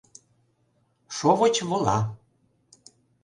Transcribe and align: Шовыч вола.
Шовыч 1.15 1.55
вола. 1.69 1.99